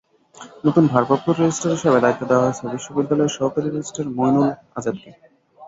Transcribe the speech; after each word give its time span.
নতুন 0.65 0.83
ভারপ্রাপ্ত 0.87 1.27
রেজিস্ট্রার 1.31 1.75
হিসেবে 1.77 2.03
দায়িত্ব 2.03 2.23
দেওয়া 2.29 2.45
হয়েছে 2.45 2.63
বিশ্ববিদ্যালয়ের 2.73 3.35
সহকারী 3.37 3.67
রেজিস্ট্রার 3.67 4.13
মইনুল 4.17 4.47
আজাদকে। 4.77 5.09